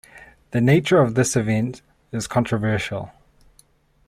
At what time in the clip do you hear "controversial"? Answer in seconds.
2.25-3.11